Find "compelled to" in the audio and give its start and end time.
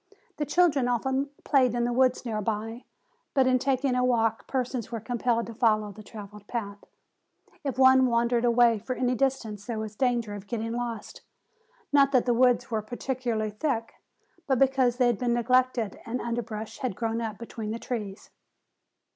4.99-5.53